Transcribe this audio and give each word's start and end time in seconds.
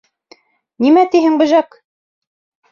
—Нимә 0.85 1.05
тиһең, 1.17 1.37
бөжәк? 1.45 1.81